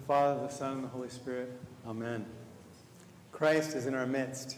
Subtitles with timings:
[0.00, 1.52] Father, the Son, and the Holy Spirit.
[1.86, 2.24] Amen.
[3.32, 4.56] Christ is in our midst.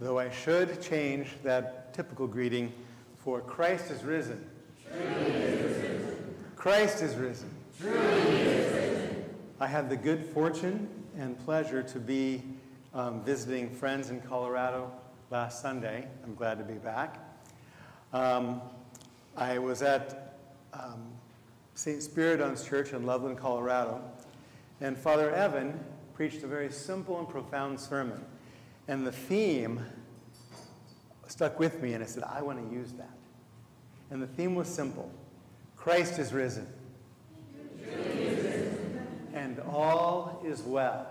[0.00, 2.72] Though I should change that typical greeting
[3.18, 4.44] for Christ is risen.
[6.56, 7.50] Christ is risen.
[9.60, 12.42] I had the good fortune and pleasure to be
[12.92, 14.92] um, visiting friends in Colorado
[15.30, 16.06] last Sunday.
[16.22, 17.18] I'm glad to be back.
[18.12, 18.60] Um,
[19.36, 20.36] I was at
[20.72, 21.12] um,
[21.74, 22.00] St.
[22.00, 24.00] Spyridon's Church in Loveland, Colorado,
[24.80, 25.78] and Father Evan
[26.14, 28.24] preached a very simple and profound sermon.
[28.86, 29.80] And the theme
[31.26, 33.10] stuck with me, and I said, I want to use that.
[34.10, 35.10] And the theme was simple
[35.76, 36.66] Christ is risen.
[39.32, 41.08] And all is well.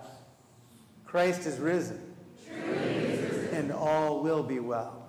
[1.06, 2.00] Christ is risen.
[3.52, 5.06] And all will be well.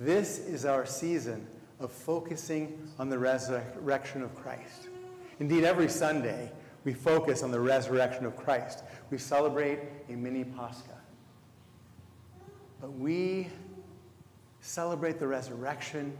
[0.00, 1.46] This is our season
[1.80, 4.88] of focusing on the resurrection of Christ.
[5.40, 6.50] Indeed, every Sunday,
[6.84, 8.84] we focus on the resurrection of Christ.
[9.10, 11.00] We celebrate a mini Pascha.
[12.80, 13.48] But we
[14.60, 16.16] celebrate the resurrection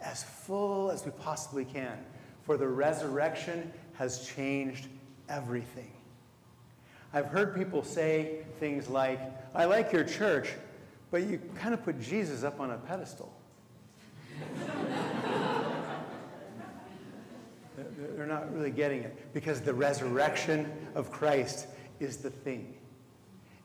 [0.00, 1.98] as full as we possibly can,
[2.42, 4.88] for the resurrection has changed
[5.28, 5.92] everything.
[7.12, 9.20] I've heard people say things like,
[9.54, 10.50] I like your church,
[11.10, 13.32] but you kind of put Jesus up on a pedestal.
[18.20, 21.68] They're not really getting it because the resurrection of Christ
[22.00, 22.74] is the thing.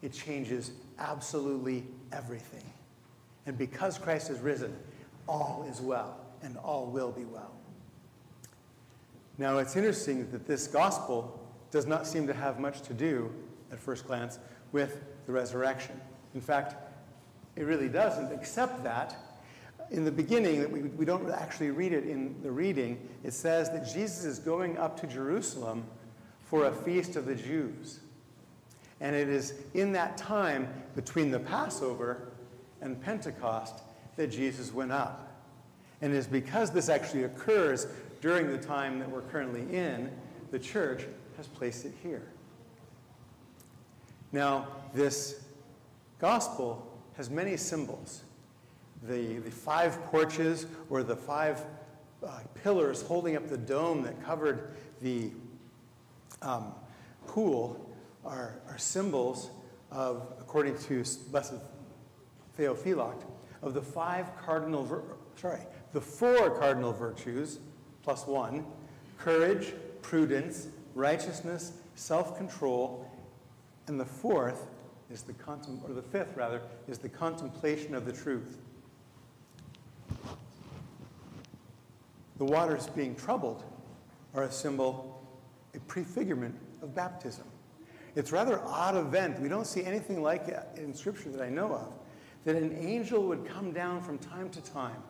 [0.01, 2.63] It changes absolutely everything.
[3.45, 4.73] And because Christ is risen,
[5.27, 7.51] all is well and all will be well.
[9.37, 11.37] Now, it's interesting that this gospel
[11.69, 13.29] does not seem to have much to do,
[13.73, 14.39] at first glance,
[14.71, 15.99] with the resurrection.
[16.33, 16.75] In fact,
[17.57, 19.17] it really doesn't, except that
[19.91, 23.69] in the beginning, that we, we don't actually read it in the reading, it says
[23.71, 25.83] that Jesus is going up to Jerusalem
[26.43, 27.99] for a feast of the Jews.
[29.01, 32.29] And it is in that time between the Passover
[32.81, 33.81] and Pentecost
[34.15, 35.33] that Jesus went up.
[36.01, 37.87] And it is because this actually occurs
[38.21, 40.11] during the time that we're currently in,
[40.51, 41.03] the church
[41.37, 42.23] has placed it here.
[44.31, 45.41] Now, this
[46.19, 48.24] gospel has many symbols.
[49.07, 51.61] The, the five porches or the five
[52.25, 55.31] uh, pillars holding up the dome that covered the
[56.41, 56.73] um,
[57.27, 57.89] pool
[58.25, 59.51] are, are symbols
[59.91, 61.53] of, according to Blessed
[62.57, 63.23] Theophylact,
[63.61, 65.03] of the five cardinal,
[65.35, 65.61] sorry,
[65.93, 67.59] the four cardinal virtues,
[68.03, 68.65] plus one,
[69.17, 73.09] courage, prudence, righteousness, self-control,
[73.87, 74.67] and the fourth
[75.11, 78.57] is the contem- or the fifth rather, is the contemplation of the truth.
[82.37, 83.63] The waters being troubled
[84.33, 85.25] are a symbol,
[85.73, 87.45] a prefigurement of baptism.
[88.15, 89.39] It's rather odd event.
[89.39, 91.93] We don't see anything like it in Scripture that I know of.
[92.45, 95.01] That an angel would come down from time to time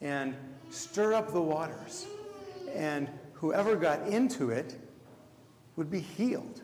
[0.00, 0.34] and
[0.70, 2.06] stir up the waters,
[2.74, 4.76] and whoever got into it
[5.76, 6.60] would be healed.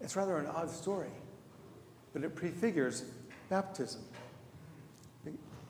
[0.00, 1.10] It's rather an odd story,
[2.12, 3.04] but it prefigures
[3.48, 4.02] baptism.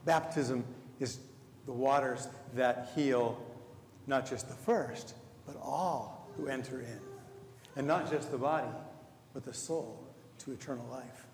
[0.04, 0.64] Baptism
[1.00, 1.20] is
[1.68, 3.38] the waters that heal
[4.06, 5.14] not just the first,
[5.46, 6.98] but all who enter in.
[7.76, 8.72] And not just the body,
[9.34, 10.02] but the soul
[10.38, 11.26] to eternal life.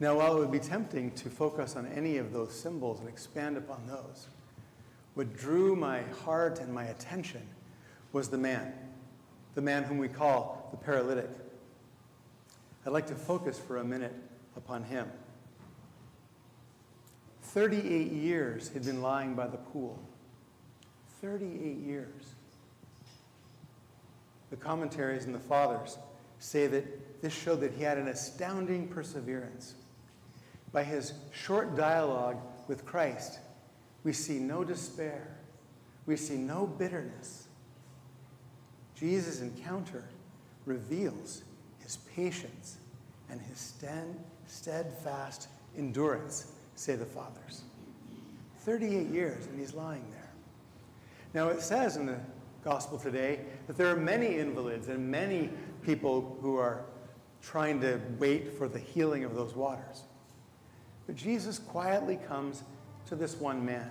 [0.00, 3.56] Now, while it would be tempting to focus on any of those symbols and expand
[3.56, 4.26] upon those,
[5.14, 7.42] what drew my heart and my attention
[8.12, 8.72] was the man,
[9.54, 11.30] the man whom we call the paralytic.
[12.84, 14.14] I'd like to focus for a minute
[14.56, 15.08] upon him.
[17.54, 19.96] 38 years he'd been lying by the pool.
[21.20, 22.34] 38 years.
[24.50, 25.96] The commentaries and the fathers
[26.40, 29.74] say that this showed that he had an astounding perseverance.
[30.72, 33.38] By his short dialogue with Christ,
[34.02, 35.36] we see no despair,
[36.06, 37.46] we see no bitterness.
[38.96, 40.02] Jesus' encounter
[40.66, 41.44] reveals
[41.78, 42.78] his patience
[43.30, 43.74] and his
[44.48, 45.48] steadfast
[45.78, 47.62] endurance say the fathers.
[48.58, 50.30] 38 years, and he's lying there.
[51.34, 52.18] Now, it says in the
[52.64, 55.50] gospel today that there are many invalids and many
[55.82, 56.84] people who are
[57.42, 60.04] trying to wait for the healing of those waters.
[61.06, 62.62] But Jesus quietly comes
[63.06, 63.90] to this one man.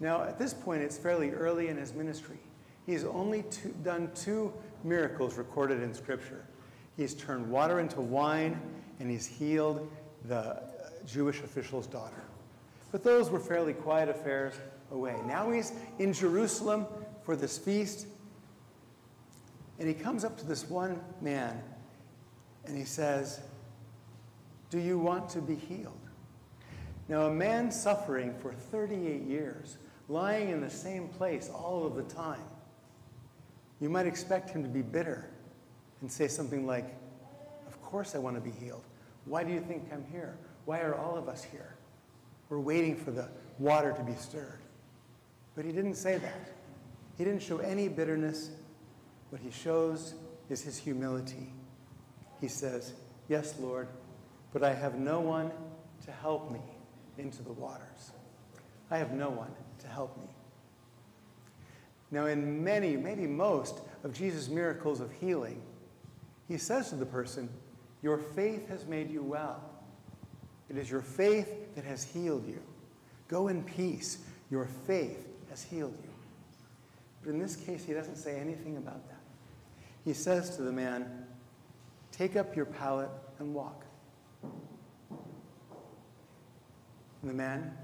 [0.00, 2.38] Now, at this point, it's fairly early in his ministry.
[2.86, 4.52] He's only two, done two
[4.82, 6.44] miracles recorded in Scripture.
[6.96, 8.60] He's turned water into wine,
[8.98, 9.88] and he's healed
[10.24, 10.69] the
[11.10, 12.22] Jewish official's daughter.
[12.92, 14.54] But those were fairly quiet affairs
[14.90, 15.16] away.
[15.26, 16.86] Now he's in Jerusalem
[17.24, 18.06] for this feast.
[19.78, 21.62] And he comes up to this one man
[22.66, 23.40] and he says,
[24.70, 25.94] Do you want to be healed?
[27.08, 29.78] Now, a man suffering for 38 years,
[30.08, 32.44] lying in the same place all of the time,
[33.80, 35.28] you might expect him to be bitter
[36.02, 36.94] and say something like,
[37.66, 38.84] Of course I want to be healed.
[39.24, 40.36] Why do you think I'm here?
[40.64, 41.74] Why are all of us here?
[42.48, 43.28] We're waiting for the
[43.58, 44.60] water to be stirred.
[45.54, 46.50] But he didn't say that.
[47.16, 48.50] He didn't show any bitterness.
[49.30, 50.14] What he shows
[50.48, 51.52] is his humility.
[52.40, 52.94] He says,
[53.28, 53.88] Yes, Lord,
[54.52, 55.52] but I have no one
[56.04, 56.60] to help me
[57.18, 58.12] into the waters.
[58.90, 60.28] I have no one to help me.
[62.10, 65.62] Now, in many, maybe most of Jesus' miracles of healing,
[66.48, 67.48] he says to the person,
[68.02, 69.62] Your faith has made you well.
[70.70, 72.60] It is your faith that has healed you.
[73.28, 74.18] Go in peace.
[74.50, 76.10] Your faith has healed you.
[77.22, 79.20] But in this case, he doesn't say anything about that.
[80.04, 81.26] He says to the man,
[82.12, 83.84] Take up your pallet and walk.
[87.22, 87.76] And the man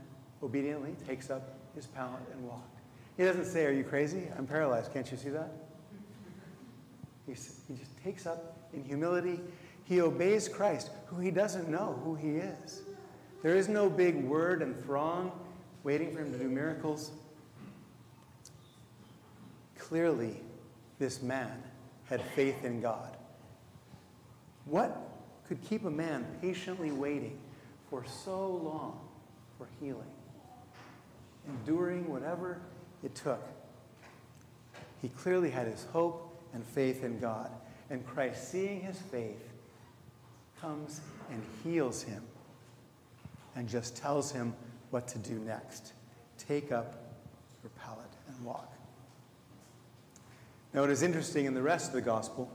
[0.42, 2.80] obediently takes up his pallet and walks.
[3.16, 4.28] He doesn't say, Are you crazy?
[4.38, 4.92] I'm paralyzed.
[4.92, 5.50] Can't you see that?
[7.26, 9.40] He, he just takes up in humility.
[9.86, 12.82] He obeys Christ, who he doesn't know who he is.
[13.42, 15.30] There is no big word and throng
[15.84, 17.12] waiting for him to do miracles.
[19.78, 20.40] Clearly,
[20.98, 21.62] this man
[22.06, 23.16] had faith in God.
[24.64, 24.98] What
[25.46, 27.38] could keep a man patiently waiting
[27.88, 28.98] for so long
[29.56, 30.10] for healing,
[31.46, 32.60] enduring whatever
[33.04, 33.46] it took?
[35.00, 37.52] He clearly had his hope and faith in God.
[37.88, 39.45] And Christ, seeing his faith,
[40.60, 41.00] comes
[41.30, 42.22] and heals him
[43.54, 44.54] and just tells him
[44.90, 45.92] what to do next.
[46.38, 46.94] Take up
[47.62, 48.72] your pallet and walk.
[50.72, 52.50] Now, it is interesting in the rest of the gospel,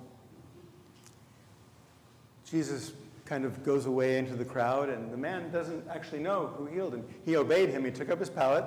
[2.45, 2.91] Jesus
[3.25, 6.93] kind of goes away into the crowd, and the man doesn't actually know who healed
[6.93, 7.05] him.
[7.25, 8.65] He obeyed him, he took up his pallet,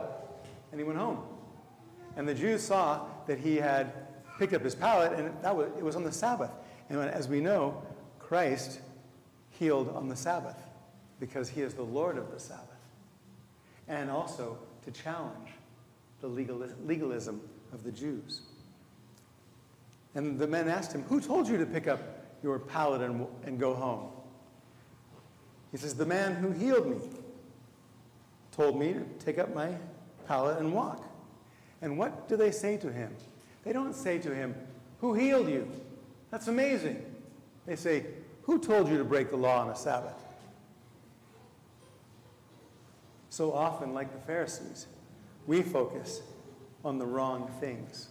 [0.72, 1.22] and he went home.
[2.16, 3.92] And the Jews saw that he had
[4.38, 6.50] picked up his pallet, and that was, it was on the Sabbath.
[6.88, 7.82] And as we know,
[8.18, 8.80] Christ
[9.58, 10.56] healed on the Sabbath
[11.20, 12.68] because he is the Lord of the Sabbath.
[13.88, 15.48] And also to challenge
[16.20, 17.40] the legalism
[17.72, 18.42] of the Jews.
[20.14, 22.00] And the men asked him, Who told you to pick up
[22.42, 24.10] your pallet and, and go home?
[25.70, 26.98] He says, The man who healed me
[28.52, 29.74] told me to take up my
[30.26, 31.04] pallet and walk.
[31.82, 33.14] And what do they say to him?
[33.64, 34.54] They don't say to him,
[35.00, 35.68] Who healed you?
[36.30, 37.04] That's amazing.
[37.66, 38.06] They say,
[38.44, 40.22] Who told you to break the law on a Sabbath?
[43.30, 44.86] So often, like the Pharisees,
[45.46, 46.22] we focus
[46.84, 48.08] on the wrong things.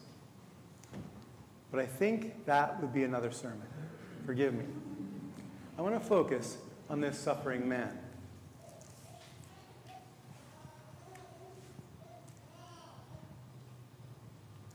[1.71, 3.68] But I think that would be another sermon.
[4.25, 4.65] Forgive me.
[5.77, 6.57] I want to focus
[6.89, 7.97] on this suffering man.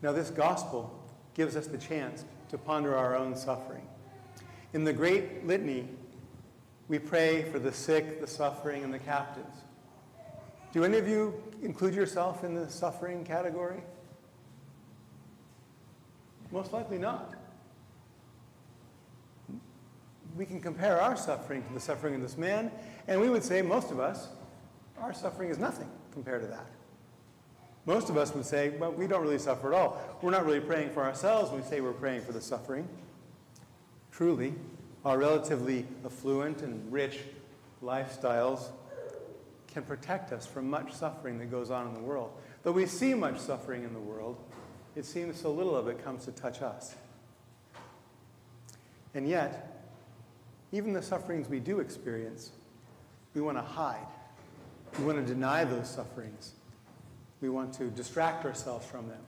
[0.03, 0.97] Now, this gospel
[1.35, 3.88] gives us the chance to ponder our own suffering.
[4.75, 5.89] In the great litany,
[6.89, 9.59] we pray for the sick, the suffering, and the captives.
[10.73, 13.81] Do any of you include yourself in the suffering category?
[16.51, 17.35] Most likely not.
[20.37, 22.71] We can compare our suffering to the suffering of this man,
[23.07, 24.29] and we would say, most of us,
[25.01, 26.67] our suffering is nothing compared to that.
[27.87, 30.19] Most of us would say, well, we don't really suffer at all.
[30.21, 32.87] We're not really praying for ourselves when we say we're praying for the suffering.
[34.19, 34.53] Truly,
[35.05, 37.21] our relatively affluent and rich
[37.85, 38.65] lifestyles
[39.73, 42.33] can protect us from much suffering that goes on in the world.
[42.65, 44.37] Though we see much suffering in the world,
[44.97, 46.97] it seems so little of it comes to touch us.
[49.15, 49.85] And yet,
[50.73, 52.51] even the sufferings we do experience,
[53.35, 54.09] we want to hide.
[54.99, 56.55] We want to deny those sufferings.
[57.41, 59.23] We want to distract ourselves from them.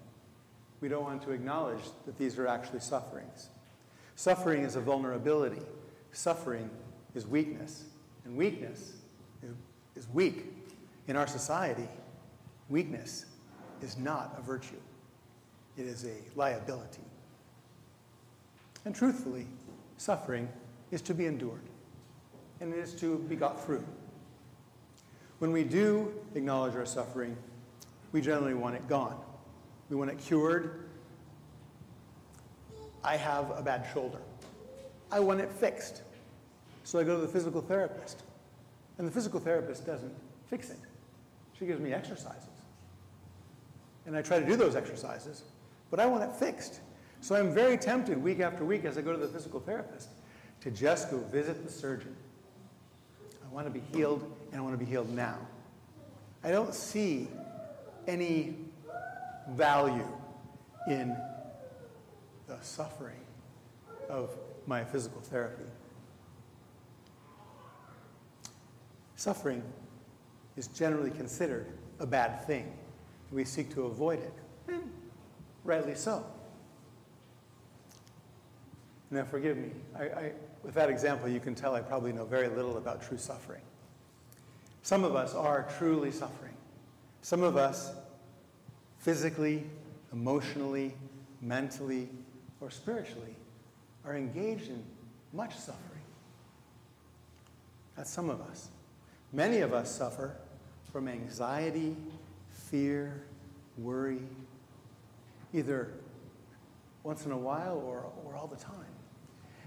[0.81, 3.51] We don't want to acknowledge that these are actually sufferings.
[4.21, 5.63] Suffering is a vulnerability.
[6.13, 6.69] Suffering
[7.15, 7.85] is weakness.
[8.27, 8.99] And weakness
[9.97, 10.45] is weak.
[11.09, 11.89] In our society,
[12.69, 13.25] weakness
[13.81, 14.77] is not a virtue.
[15.79, 17.01] It is a liability.
[18.85, 19.47] And truthfully,
[19.97, 20.51] suffering
[20.91, 21.63] is to be endured,
[22.61, 23.87] and it is to be got through.
[25.39, 27.39] When we do acknowledge our suffering,
[28.13, 29.19] we generally want it gone.
[29.89, 30.90] We want it cured.
[33.03, 34.19] I have a bad shoulder.
[35.11, 36.03] I want it fixed.
[36.85, 38.23] So I go to the physical therapist.
[38.99, 40.13] And the physical therapist doesn't
[40.49, 40.79] fix it.
[41.59, 42.49] She gives me exercises.
[44.07, 45.43] And I try to do those exercises,
[45.91, 46.81] but I want it fixed.
[47.21, 50.09] So I'm very tempted week after week as I go to the physical therapist
[50.63, 52.17] to just go visit the surgeon.
[53.45, 55.39] I want to be healed, and I want to be healed now.
[56.43, 57.29] I don't see
[58.09, 58.57] any
[59.51, 60.07] value
[60.89, 61.17] in
[62.51, 63.21] the suffering
[64.09, 65.63] of my physical therapy.
[69.15, 69.63] Suffering
[70.57, 71.67] is generally considered
[72.01, 72.73] a bad thing.
[73.31, 74.33] We seek to avoid it.
[74.67, 74.91] And
[75.63, 76.27] rightly so.
[79.13, 79.71] Now, forgive me.
[79.97, 80.33] I, I,
[80.65, 83.63] with that example, you can tell I probably know very little about true suffering.
[84.83, 86.55] Some of us are truly suffering.
[87.23, 87.93] Some of us,
[88.99, 89.65] physically,
[90.13, 90.95] emotionally,
[91.41, 92.09] mentally,
[92.61, 93.37] or spiritually,
[94.05, 94.83] are engaged in
[95.33, 96.03] much suffering.
[97.97, 98.69] That's some of us.
[99.33, 100.35] Many of us suffer
[100.93, 101.97] from anxiety,
[102.51, 103.23] fear,
[103.79, 104.21] worry,
[105.55, 105.93] either
[107.03, 108.75] once in a while or, or all the time.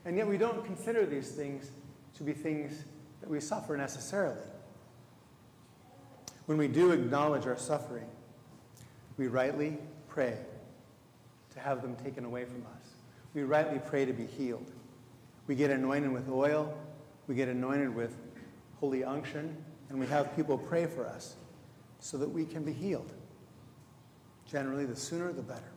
[0.05, 1.71] And yet we don't consider these things
[2.17, 2.83] to be things
[3.21, 4.41] that we suffer necessarily.
[6.45, 8.05] When we do acknowledge our suffering,
[9.17, 9.77] we rightly
[10.09, 10.37] pray
[11.53, 12.82] to have them taken away from us.
[13.33, 14.71] We rightly pray to be healed.
[15.47, 16.77] We get anointed with oil,
[17.27, 18.15] we get anointed with
[18.79, 19.57] holy unction,
[19.89, 21.35] and we have people pray for us
[21.99, 23.11] so that we can be healed.
[24.45, 25.71] Generally, the sooner the better.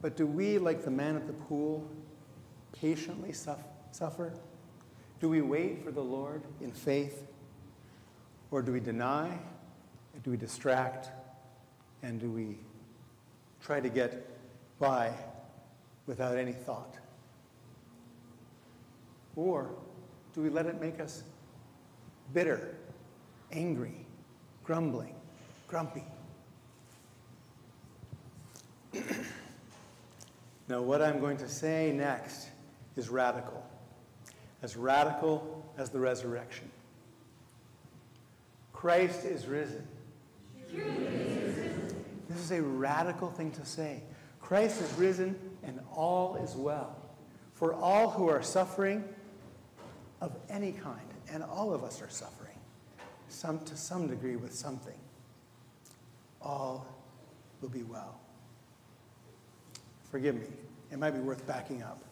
[0.00, 1.88] But do we, like the man at the pool,
[2.72, 4.32] patiently suffer?
[5.20, 7.26] Do we wait for the Lord in faith?
[8.50, 9.38] Or do we deny?
[10.22, 11.08] Do we distract?
[12.02, 12.58] And do we
[13.60, 14.28] try to get
[14.78, 15.12] by
[16.06, 16.94] without any thought?
[19.34, 19.70] Or
[20.34, 21.22] do we let it make us
[22.32, 22.76] bitter,
[23.52, 24.06] angry,
[24.64, 25.14] grumbling,
[25.68, 26.04] grumpy?
[30.68, 32.48] now, what I'm going to say next
[32.96, 33.64] is radical,
[34.62, 36.70] as radical as the resurrection.
[38.72, 39.86] Christ is risen.
[42.28, 44.02] This is a radical thing to say.
[44.46, 45.34] Christ is risen
[45.64, 46.94] and all is well.
[47.54, 49.02] For all who are suffering
[50.20, 51.00] of any kind,
[51.32, 52.56] and all of us are suffering,
[53.28, 54.94] some to some degree with something,
[56.40, 56.86] all
[57.60, 58.20] will be well.
[60.12, 60.46] Forgive me,
[60.92, 62.04] it might be worth backing up.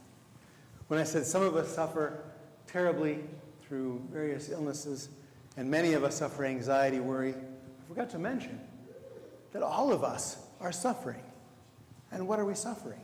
[0.88, 2.24] When I said some of us suffer
[2.66, 3.20] terribly
[3.62, 5.08] through various illnesses,
[5.56, 8.58] and many of us suffer anxiety, worry, I forgot to mention
[9.52, 11.22] that all of us are suffering.
[12.14, 13.00] And what are we suffering?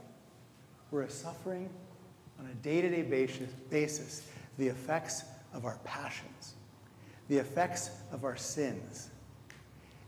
[0.93, 1.69] We're suffering
[2.38, 4.26] on a day to day basis
[4.57, 6.55] the effects of our passions,
[7.29, 9.11] the effects of our sins.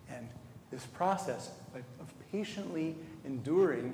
[0.08, 0.28] And
[0.70, 2.94] this process of patiently
[3.24, 3.92] enduring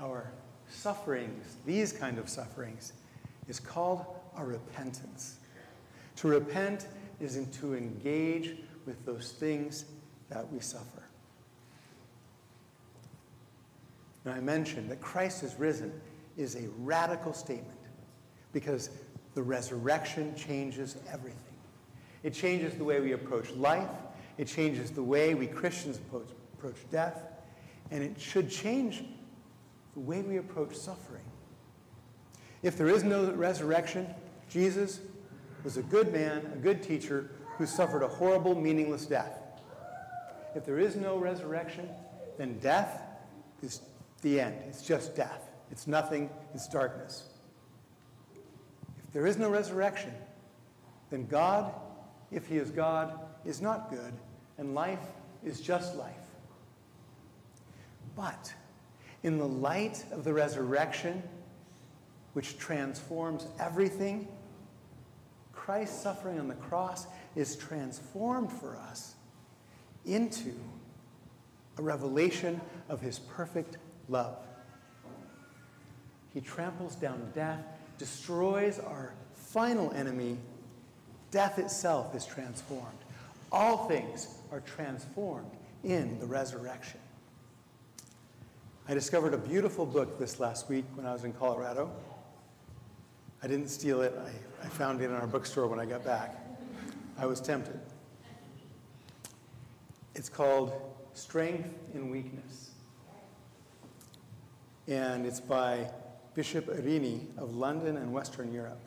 [0.00, 0.30] our
[0.70, 2.94] sufferings, these kind of sufferings,
[3.48, 5.36] is called our repentance.
[6.16, 6.88] To repent
[7.20, 9.84] is to engage with those things
[10.30, 11.05] that we suffer.
[14.26, 15.92] Now, I mentioned that Christ is risen
[16.36, 17.78] is a radical statement
[18.52, 18.90] because
[19.34, 21.40] the resurrection changes everything.
[22.24, 23.88] It changes the way we approach life,
[24.36, 27.22] it changes the way we Christians approach, approach death,
[27.92, 29.04] and it should change
[29.94, 31.22] the way we approach suffering.
[32.64, 34.08] If there is no resurrection,
[34.50, 35.00] Jesus
[35.62, 39.38] was a good man, a good teacher who suffered a horrible, meaningless death.
[40.56, 41.88] If there is no resurrection,
[42.38, 43.02] then death
[43.62, 43.82] is
[44.22, 44.56] the end.
[44.68, 45.50] It's just death.
[45.70, 47.24] It's nothing, it's darkness.
[48.34, 50.12] If there is no resurrection,
[51.10, 51.72] then God,
[52.30, 54.12] if He is God, is not good,
[54.58, 55.00] and life
[55.44, 56.14] is just life.
[58.14, 58.52] But
[59.22, 61.22] in the light of the resurrection,
[62.32, 64.28] which transforms everything,
[65.52, 69.14] Christ's suffering on the cross is transformed for us
[70.04, 70.54] into
[71.78, 73.76] a revelation of his perfect
[74.08, 74.38] love.
[76.32, 77.64] He tramples down death,
[77.98, 80.36] destroys our final enemy.
[81.30, 82.98] Death itself is transformed.
[83.50, 85.50] All things are transformed
[85.82, 87.00] in the resurrection.
[88.88, 91.90] I discovered a beautiful book this last week when I was in Colorado.
[93.42, 96.36] I didn't steal it, I, I found it in our bookstore when I got back.
[97.18, 97.80] I was tempted.
[100.14, 100.72] It's called
[101.14, 102.70] Strength in Weakness.
[104.88, 105.90] And it's by
[106.34, 108.78] Bishop Irenei of London and Western Europe.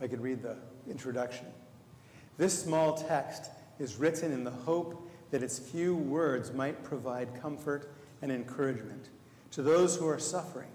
[0.00, 0.56] I could read the
[0.88, 1.46] introduction.
[2.36, 7.92] This small text is written in the hope that its few words might provide comfort
[8.22, 9.10] and encouragement
[9.52, 10.70] to those who are suffering.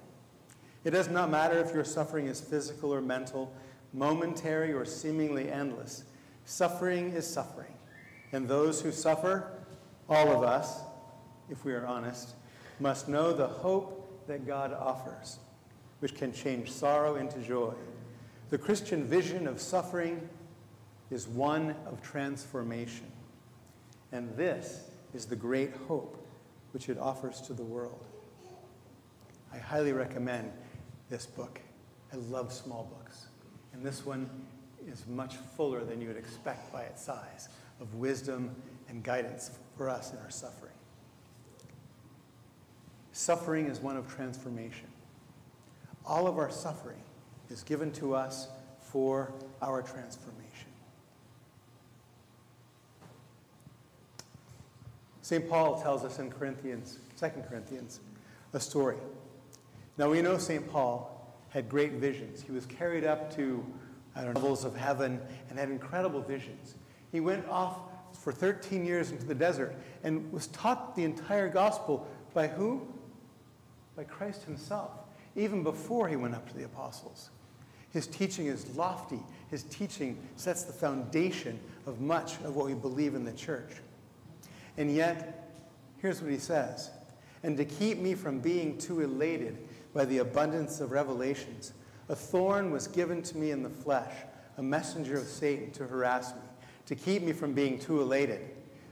[0.84, 3.54] It does not matter if your suffering is physical or mental,
[3.92, 6.04] momentary or seemingly endless.
[6.46, 7.74] Suffering is suffering.
[8.32, 9.52] And those who suffer,
[10.08, 10.82] all of us,
[11.50, 12.36] if we are honest,
[12.80, 15.40] must know the hope that God offers,
[16.00, 17.74] which can change sorrow into joy.
[18.50, 20.30] The Christian vision of suffering
[21.12, 23.12] is one of transformation.
[24.12, 26.26] And this is the great hope
[26.72, 28.06] which it offers to the world.
[29.54, 30.52] I highly recommend
[31.10, 31.62] this book.
[32.12, 33.28] I love small books.
[33.74, 34.30] And this one
[34.88, 38.56] is much fuller than you would expect by its size of wisdom
[38.90, 40.75] and guidance for us in our suffering.
[43.16, 44.90] Suffering is one of transformation.
[46.06, 47.00] All of our suffering
[47.50, 48.50] is given to us
[48.82, 49.32] for
[49.62, 50.68] our transformation.
[55.22, 55.50] St.
[55.50, 58.02] Paul tells us in Corinthians, 2 Corinthians,
[58.52, 58.98] a story.
[59.98, 60.70] Now we know St.
[60.70, 62.42] Paul had great visions.
[62.42, 63.66] He was carried up to
[64.18, 66.76] know, levels of heaven and had incredible visions.
[67.14, 67.80] He went off
[68.12, 72.86] for 13 years into the desert and was taught the entire gospel by who?
[73.96, 74.92] By Christ himself,
[75.36, 77.30] even before he went up to the apostles.
[77.92, 79.20] His teaching is lofty.
[79.50, 83.72] His teaching sets the foundation of much of what we believe in the church.
[84.78, 85.50] And yet,
[86.02, 86.92] here's what he says
[87.42, 89.58] And to keep me from being too elated
[89.94, 91.72] by the abundance of revelations,
[92.10, 94.14] a thorn was given to me in the flesh,
[94.58, 96.42] a messenger of Satan to harass me,
[96.88, 98.42] to keep me from being too elated.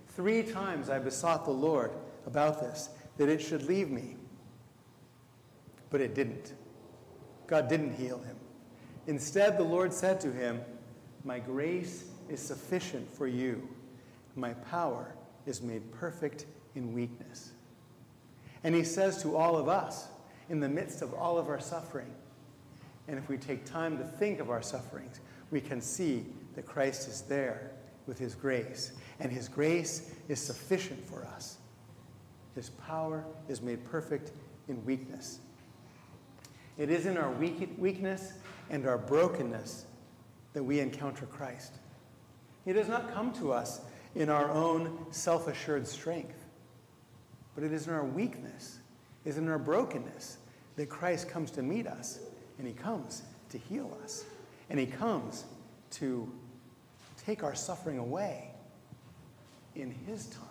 [0.07, 1.91] Three times I besought the Lord
[2.25, 4.15] about this, that it should leave me.
[5.93, 6.53] But it didn't.
[7.45, 8.35] God didn't heal him.
[9.05, 10.59] Instead, the Lord said to him,
[11.23, 13.69] My grace is sufficient for you.
[14.35, 15.13] My power
[15.45, 17.51] is made perfect in weakness.
[18.63, 20.07] And he says to all of us,
[20.49, 22.11] in the midst of all of our suffering,
[23.07, 25.19] and if we take time to think of our sufferings,
[25.51, 26.25] we can see
[26.55, 27.69] that Christ is there
[28.07, 28.93] with his grace.
[29.19, 31.57] And his grace is sufficient for us.
[32.55, 34.31] His power is made perfect
[34.67, 35.39] in weakness.
[36.77, 38.33] It is in our weakness
[38.69, 39.85] and our brokenness
[40.53, 41.73] that we encounter Christ.
[42.65, 43.81] He does not come to us
[44.15, 46.45] in our own self assured strength,
[47.55, 48.79] but it is in our weakness,
[49.25, 50.37] it is in our brokenness
[50.75, 52.19] that Christ comes to meet us
[52.57, 54.25] and he comes to heal us.
[54.69, 55.45] And he comes
[55.91, 56.31] to
[57.25, 58.49] take our suffering away
[59.75, 60.47] in his time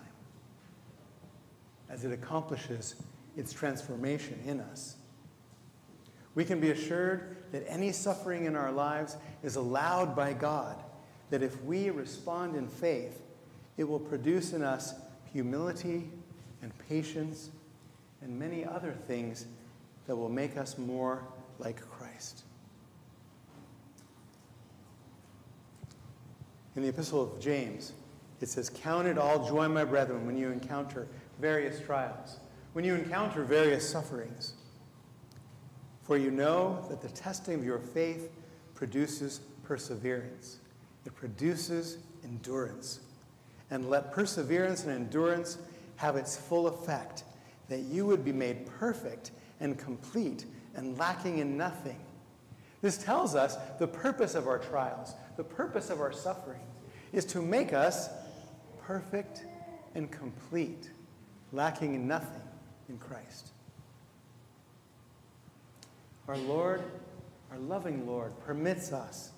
[1.88, 2.96] as it accomplishes
[3.36, 4.96] its transformation in us.
[6.34, 10.82] We can be assured that any suffering in our lives is allowed by God,
[11.30, 13.22] that if we respond in faith,
[13.76, 14.94] it will produce in us
[15.32, 16.10] humility
[16.62, 17.50] and patience
[18.22, 19.46] and many other things
[20.06, 21.22] that will make us more
[21.58, 22.42] like Christ.
[26.74, 27.92] In the Epistle of James,
[28.40, 31.06] it says, Count it all joy, my brethren, when you encounter
[31.40, 32.38] various trials,
[32.72, 34.54] when you encounter various sufferings.
[36.12, 38.30] For you know that the testing of your faith
[38.74, 40.58] produces perseverance,
[41.06, 43.00] it produces endurance.
[43.70, 45.56] And let perseverance and endurance
[45.96, 47.24] have its full effect,
[47.70, 50.44] that you would be made perfect and complete
[50.74, 51.98] and lacking in nothing.
[52.82, 56.60] This tells us the purpose of our trials, the purpose of our suffering,
[57.14, 58.10] is to make us
[58.82, 59.46] perfect
[59.94, 60.90] and complete,
[61.52, 62.42] lacking in nothing
[62.90, 63.52] in Christ.
[66.28, 66.82] Our Lord,
[67.50, 69.32] our loving Lord, permits us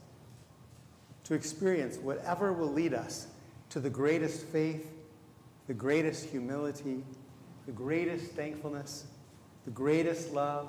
[1.25, 3.29] to experience whatever will lead us
[3.71, 4.93] to the greatest faith,
[5.67, 7.03] the greatest humility,
[7.67, 9.07] the greatest thankfulness,
[9.65, 10.69] the greatest love,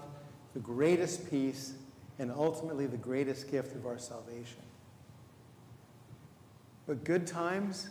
[0.53, 1.73] the greatest peace,
[2.17, 4.61] and ultimately the greatest gift of our salvation.
[6.87, 7.89] But good times,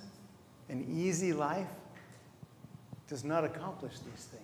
[0.71, 1.69] an easy life,
[3.07, 4.43] does not accomplish these things.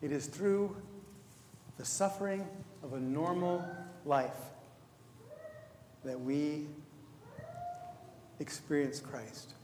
[0.00, 0.74] It is through
[1.80, 2.46] the suffering
[2.82, 3.64] of a normal
[4.04, 4.36] life
[6.04, 6.66] that we
[8.38, 9.54] experience Christ.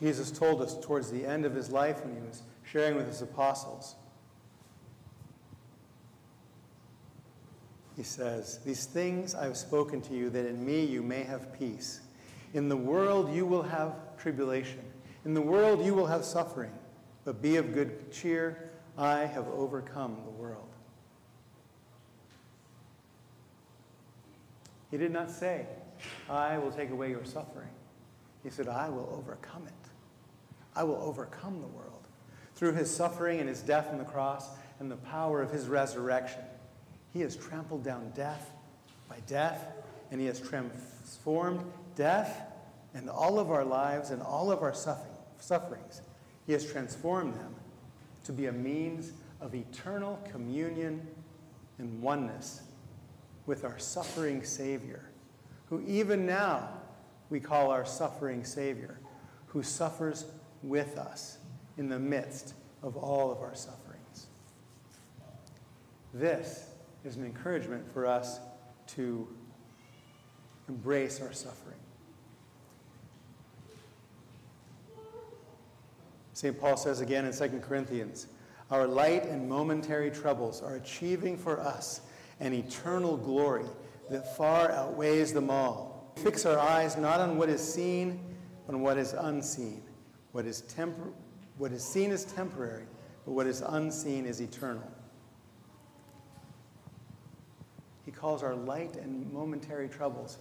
[0.00, 3.20] Jesus told us towards the end of his life when he was sharing with his
[3.20, 3.96] apostles.
[7.94, 11.52] He says, These things I have spoken to you, that in me you may have
[11.58, 12.00] peace.
[12.54, 14.80] In the world you will have tribulation.
[15.26, 16.72] In the world you will have suffering.
[17.26, 18.70] But be of good cheer.
[18.96, 20.68] I have overcome the world.
[24.90, 25.66] He did not say,
[26.30, 27.70] I will take away your suffering.
[28.44, 29.72] He said, I will overcome it.
[30.76, 31.90] I will overcome the world.
[32.54, 36.42] Through his suffering and his death on the cross and the power of his resurrection,
[37.12, 38.52] he has trampled down death
[39.08, 39.72] by death,
[40.10, 41.64] and he has transformed
[41.96, 42.52] death
[42.94, 44.74] and all of our lives and all of our
[45.40, 46.02] sufferings.
[46.46, 47.54] He has transformed them
[48.24, 51.06] to be a means of eternal communion
[51.78, 52.62] and oneness
[53.46, 55.04] with our suffering Savior,
[55.66, 56.68] who even now
[57.30, 58.98] we call our suffering Savior,
[59.46, 60.26] who suffers
[60.62, 61.38] with us
[61.76, 64.26] in the midst of all of our sufferings.
[66.12, 66.68] This
[67.04, 68.40] is an encouragement for us
[68.88, 69.28] to
[70.68, 71.78] embrace our suffering.
[76.34, 76.58] St.
[76.60, 78.26] Paul says again in 2 Corinthians,
[78.70, 82.00] our light and momentary troubles are achieving for us
[82.40, 83.66] an eternal glory
[84.10, 86.12] that far outweighs them all.
[86.16, 88.20] Fix our eyes not on what is seen,
[88.66, 89.80] but on what is unseen.
[90.32, 91.12] What is, tempor-
[91.56, 92.86] what is seen is temporary,
[93.24, 94.90] but what is unseen is eternal.
[98.04, 100.38] He calls our light and momentary troubles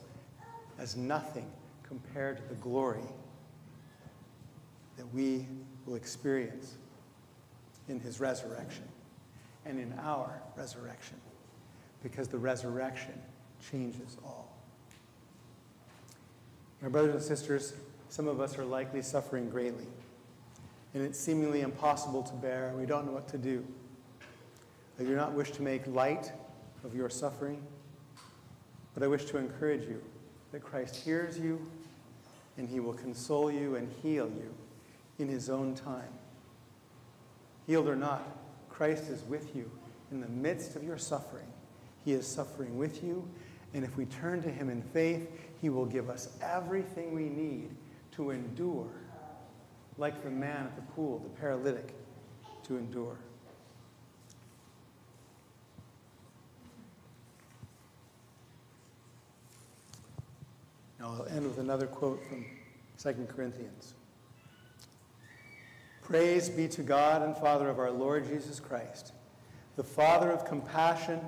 [0.79, 1.51] as nothing
[1.83, 3.05] compared to the glory
[4.97, 5.45] that we
[5.85, 6.75] will experience
[7.89, 8.83] in his resurrection
[9.65, 11.17] and in our resurrection
[12.01, 13.13] because the resurrection
[13.71, 14.55] changes all.
[16.81, 17.73] My brothers and sisters,
[18.09, 19.87] some of us are likely suffering greatly,
[20.93, 23.65] and it's seemingly impossible to bear, and we don't know what to do.
[24.99, 26.31] I do not wish to make light
[26.83, 27.61] of your suffering,
[28.93, 30.01] but I wish to encourage you
[30.51, 31.65] that Christ hears you,
[32.57, 34.53] and he will console you and heal you
[35.19, 36.13] in his own time.
[37.67, 38.23] Healed or not,
[38.69, 39.71] Christ is with you
[40.11, 41.47] in the midst of your suffering
[42.03, 43.27] he is suffering with you.
[43.73, 45.27] And if we turn to Him in faith,
[45.61, 47.69] He will give us everything we need
[48.13, 48.89] to endure,
[49.97, 51.93] like the man at the pool, the paralytic,
[52.63, 53.17] to endure.
[60.99, 62.45] Now I'll end with another quote from
[63.01, 63.95] 2 Corinthians.
[66.03, 69.13] Praise be to God and Father of our Lord Jesus Christ,
[69.77, 71.21] the Father of compassion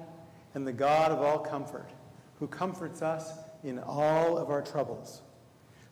[0.53, 1.89] and the God of all comfort,
[2.39, 3.31] who comforts us
[3.63, 5.21] in all of our troubles,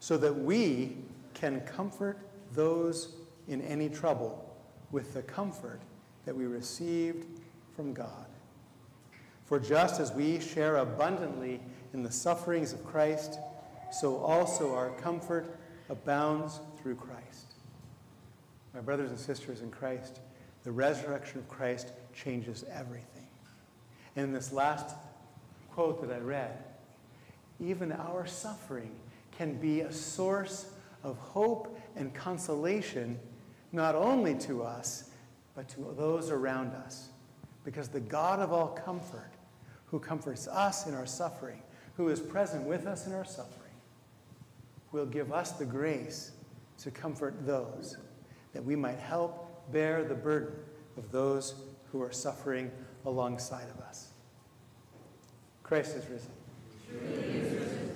[0.01, 0.97] so that we
[1.33, 2.19] can comfort
[2.51, 3.15] those
[3.47, 4.53] in any trouble
[4.91, 5.79] with the comfort
[6.25, 7.25] that we received
[7.77, 8.27] from God.
[9.45, 11.61] For just as we share abundantly
[11.93, 13.39] in the sufferings of Christ,
[13.93, 15.57] so also our comfort
[15.89, 17.52] abounds through Christ.
[18.73, 20.19] My brothers and sisters in Christ,
[20.63, 23.27] the resurrection of Christ changes everything.
[24.15, 24.95] And in this last
[25.71, 26.63] quote that I read,
[27.59, 28.91] even our suffering
[29.31, 30.71] can be a source
[31.03, 33.19] of hope and consolation,
[33.71, 35.09] not only to us,
[35.55, 37.09] but to those around us.
[37.65, 39.31] Because the God of all comfort,
[39.85, 41.61] who comforts us in our suffering,
[41.95, 43.59] who is present with us in our suffering,
[44.91, 46.31] will give us the grace
[46.79, 47.97] to comfort those,
[48.53, 50.53] that we might help bear the burden
[50.97, 51.55] of those
[51.91, 52.71] who are suffering
[53.05, 54.09] alongside of us.
[55.63, 57.92] Christ is risen.